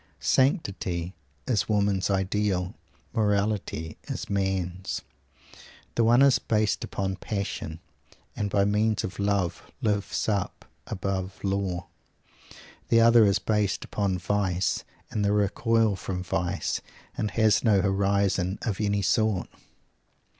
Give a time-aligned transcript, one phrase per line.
[0.19, 1.13] Sanctity
[1.45, 2.73] is woman's ideal
[3.13, 5.03] morality is man's.
[5.93, 7.79] The one is based upon passion,
[8.35, 10.49] and by means of love lifts us
[10.87, 11.85] above law.
[12.87, 16.81] The other is based upon vice and the recoil from vice;
[17.15, 19.49] and has no horizons of any sort.